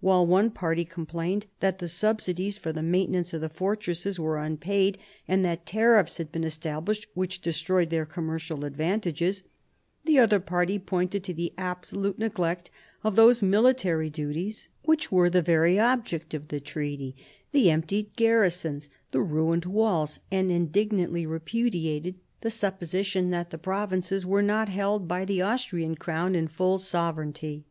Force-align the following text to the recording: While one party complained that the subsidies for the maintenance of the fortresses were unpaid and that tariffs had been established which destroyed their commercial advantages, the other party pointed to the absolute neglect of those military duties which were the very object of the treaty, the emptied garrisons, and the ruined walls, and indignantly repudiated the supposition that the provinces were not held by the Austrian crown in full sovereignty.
While 0.00 0.26
one 0.26 0.52
party 0.52 0.86
complained 0.86 1.48
that 1.60 1.80
the 1.80 1.86
subsidies 1.88 2.56
for 2.56 2.72
the 2.72 2.82
maintenance 2.82 3.34
of 3.34 3.42
the 3.42 3.50
fortresses 3.50 4.18
were 4.18 4.38
unpaid 4.42 4.96
and 5.28 5.44
that 5.44 5.66
tariffs 5.66 6.16
had 6.16 6.32
been 6.32 6.44
established 6.44 7.06
which 7.12 7.42
destroyed 7.42 7.90
their 7.90 8.06
commercial 8.06 8.64
advantages, 8.64 9.42
the 10.06 10.18
other 10.18 10.40
party 10.40 10.78
pointed 10.78 11.22
to 11.24 11.34
the 11.34 11.52
absolute 11.58 12.18
neglect 12.18 12.70
of 13.04 13.16
those 13.16 13.42
military 13.42 14.08
duties 14.08 14.68
which 14.86 15.12
were 15.12 15.28
the 15.28 15.42
very 15.42 15.78
object 15.78 16.32
of 16.32 16.48
the 16.48 16.58
treaty, 16.58 17.14
the 17.52 17.70
emptied 17.70 18.16
garrisons, 18.16 18.86
and 18.86 18.92
the 19.10 19.20
ruined 19.20 19.66
walls, 19.66 20.20
and 20.32 20.50
indignantly 20.50 21.26
repudiated 21.26 22.14
the 22.40 22.48
supposition 22.48 23.28
that 23.28 23.50
the 23.50 23.58
provinces 23.58 24.24
were 24.24 24.40
not 24.42 24.70
held 24.70 25.06
by 25.06 25.22
the 25.26 25.42
Austrian 25.42 25.94
crown 25.94 26.34
in 26.34 26.48
full 26.48 26.78
sovereignty. 26.78 27.66